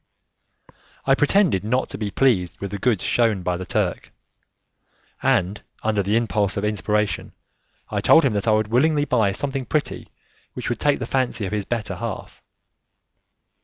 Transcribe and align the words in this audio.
I 1.05 1.13
pretended 1.13 1.63
not 1.63 1.89
to 1.89 1.97
be 1.99 2.09
pleased 2.09 2.59
with 2.59 2.71
the 2.71 2.79
goods 2.79 3.03
shewn 3.03 3.43
by 3.43 3.55
the 3.55 3.67
Turk, 3.67 4.11
and 5.21 5.61
under 5.83 6.01
the 6.01 6.17
impulse 6.17 6.57
of 6.57 6.65
inspiration 6.65 7.33
I 7.87 8.01
told 8.01 8.25
him 8.25 8.33
that 8.33 8.47
I 8.47 8.51
would 8.53 8.69
willingly 8.69 9.05
buy 9.05 9.31
something 9.31 9.67
pretty 9.67 10.07
which 10.53 10.69
would 10.69 10.79
take 10.79 10.97
the 10.97 11.05
fancy 11.05 11.45
of 11.45 11.51
his 11.51 11.65
better 11.65 11.93
half. 11.97 12.41